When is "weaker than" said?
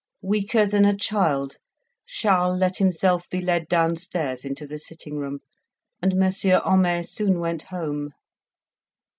0.23-0.83